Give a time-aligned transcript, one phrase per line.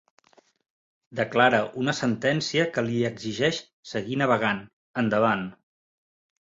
[1.19, 3.63] Declara una sentència que li exigeix
[3.95, 4.67] seguir navegant,
[5.07, 5.49] endavant.